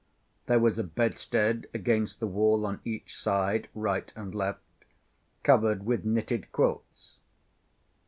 [0.47, 4.63] There was a bedstead against the wall on each side, right and left,
[5.43, 7.17] covered with knitted quilts.